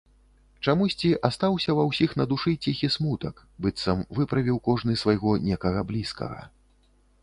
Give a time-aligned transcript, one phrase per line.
[0.67, 3.35] Чамусьці астаўся ва ўсіх на душы ціхі смутак,
[3.67, 6.41] быццам выправіў кожны свайго некага блізкага.